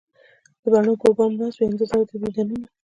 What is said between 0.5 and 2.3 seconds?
د بڼو پر بام یې ناست وي انتظار د